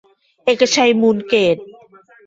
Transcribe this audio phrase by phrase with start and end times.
[0.43, 1.57] เอกชัย มูลเกษ